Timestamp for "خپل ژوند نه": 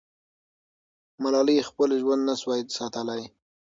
1.69-2.35